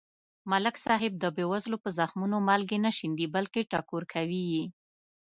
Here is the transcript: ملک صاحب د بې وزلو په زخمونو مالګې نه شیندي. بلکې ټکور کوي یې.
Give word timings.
ملک 0.51 0.75
صاحب 0.85 1.13
د 1.19 1.25
بې 1.35 1.45
وزلو 1.51 1.77
په 1.83 1.89
زخمونو 1.99 2.35
مالګې 2.47 2.79
نه 2.85 2.91
شیندي. 2.97 3.25
بلکې 3.35 3.61
ټکور 3.71 4.03
کوي 4.13 4.43
یې. 4.53 4.65